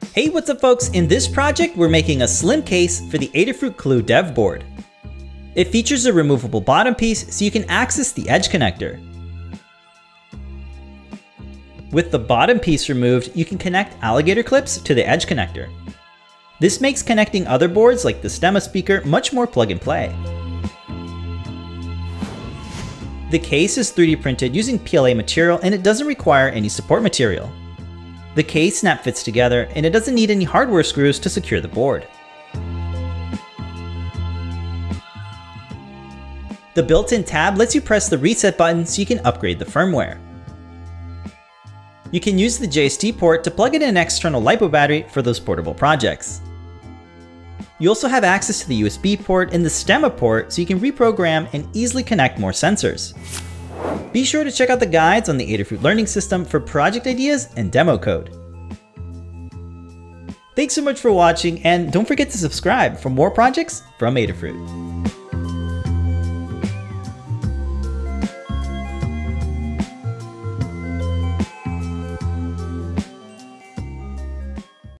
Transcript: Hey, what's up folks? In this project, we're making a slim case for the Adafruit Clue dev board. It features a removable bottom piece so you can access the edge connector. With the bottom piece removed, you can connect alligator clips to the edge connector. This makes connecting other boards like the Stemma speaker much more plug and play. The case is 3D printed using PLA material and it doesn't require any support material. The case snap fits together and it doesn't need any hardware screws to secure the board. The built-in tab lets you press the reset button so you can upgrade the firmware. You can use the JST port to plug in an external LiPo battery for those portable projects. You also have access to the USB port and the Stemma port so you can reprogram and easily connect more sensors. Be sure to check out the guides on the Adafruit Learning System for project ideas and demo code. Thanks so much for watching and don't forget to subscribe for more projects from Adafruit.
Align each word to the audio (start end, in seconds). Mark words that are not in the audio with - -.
Hey, 0.00 0.28
what's 0.28 0.50
up 0.50 0.60
folks? 0.60 0.88
In 0.90 1.08
this 1.08 1.26
project, 1.26 1.76
we're 1.76 1.88
making 1.88 2.22
a 2.22 2.28
slim 2.28 2.62
case 2.62 3.00
for 3.10 3.18
the 3.18 3.28
Adafruit 3.28 3.76
Clue 3.76 4.02
dev 4.02 4.34
board. 4.34 4.64
It 5.54 5.68
features 5.68 6.06
a 6.06 6.12
removable 6.12 6.60
bottom 6.60 6.94
piece 6.94 7.34
so 7.34 7.44
you 7.44 7.50
can 7.50 7.68
access 7.68 8.12
the 8.12 8.28
edge 8.28 8.48
connector. 8.48 9.00
With 11.90 12.10
the 12.10 12.18
bottom 12.18 12.58
piece 12.58 12.88
removed, 12.88 13.32
you 13.34 13.44
can 13.44 13.58
connect 13.58 14.02
alligator 14.02 14.42
clips 14.42 14.78
to 14.78 14.94
the 14.94 15.06
edge 15.06 15.26
connector. 15.26 15.70
This 16.60 16.80
makes 16.80 17.02
connecting 17.02 17.46
other 17.46 17.68
boards 17.68 18.04
like 18.04 18.22
the 18.22 18.28
Stemma 18.28 18.62
speaker 18.62 19.02
much 19.04 19.32
more 19.32 19.46
plug 19.46 19.70
and 19.70 19.80
play. 19.80 20.14
The 23.30 23.38
case 23.38 23.78
is 23.78 23.90
3D 23.90 24.22
printed 24.22 24.54
using 24.54 24.78
PLA 24.78 25.14
material 25.14 25.58
and 25.62 25.74
it 25.74 25.82
doesn't 25.82 26.06
require 26.06 26.48
any 26.48 26.68
support 26.68 27.02
material. 27.02 27.50
The 28.34 28.42
case 28.42 28.80
snap 28.80 29.04
fits 29.04 29.22
together 29.22 29.68
and 29.74 29.84
it 29.84 29.90
doesn't 29.90 30.14
need 30.14 30.30
any 30.30 30.44
hardware 30.44 30.82
screws 30.82 31.18
to 31.18 31.28
secure 31.28 31.60
the 31.60 31.68
board. 31.68 32.08
The 36.74 36.82
built-in 36.82 37.24
tab 37.24 37.58
lets 37.58 37.74
you 37.74 37.82
press 37.82 38.08
the 38.08 38.16
reset 38.16 38.56
button 38.56 38.86
so 38.86 39.00
you 39.00 39.06
can 39.06 39.18
upgrade 39.26 39.58
the 39.58 39.66
firmware. 39.66 40.18
You 42.10 42.20
can 42.20 42.38
use 42.38 42.58
the 42.58 42.66
JST 42.66 43.18
port 43.18 43.44
to 43.44 43.50
plug 43.50 43.74
in 43.74 43.82
an 43.82 43.98
external 43.98 44.40
LiPo 44.40 44.70
battery 44.70 45.04
for 45.10 45.20
those 45.20 45.38
portable 45.38 45.74
projects. 45.74 46.40
You 47.78 47.90
also 47.90 48.08
have 48.08 48.24
access 48.24 48.60
to 48.60 48.68
the 48.68 48.82
USB 48.82 49.22
port 49.22 49.52
and 49.52 49.62
the 49.62 49.68
Stemma 49.68 50.16
port 50.16 50.52
so 50.52 50.60
you 50.62 50.66
can 50.66 50.80
reprogram 50.80 51.48
and 51.52 51.68
easily 51.76 52.02
connect 52.02 52.38
more 52.38 52.52
sensors. 52.52 53.12
Be 54.12 54.24
sure 54.24 54.44
to 54.44 54.52
check 54.52 54.70
out 54.70 54.80
the 54.80 54.86
guides 54.86 55.28
on 55.28 55.38
the 55.38 55.56
Adafruit 55.56 55.82
Learning 55.82 56.06
System 56.06 56.44
for 56.44 56.60
project 56.60 57.06
ideas 57.06 57.48
and 57.56 57.72
demo 57.72 57.96
code. 57.96 58.30
Thanks 60.54 60.74
so 60.74 60.82
much 60.82 61.00
for 61.00 61.10
watching 61.10 61.62
and 61.64 61.90
don't 61.90 62.06
forget 62.06 62.30
to 62.30 62.38
subscribe 62.38 62.98
for 62.98 63.08
more 63.08 63.30
projects 63.30 63.82
from 63.98 64.16
Adafruit. 64.16 65.21